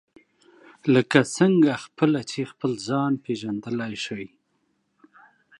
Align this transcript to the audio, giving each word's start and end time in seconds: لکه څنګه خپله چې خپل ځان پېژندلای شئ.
لکه 0.93 1.19
څنګه 1.37 1.73
خپله 1.85 2.19
چې 2.31 2.49
خپل 2.51 2.71
ځان 2.87 3.13
پېژندلای 3.23 3.93
شئ. 4.05 4.25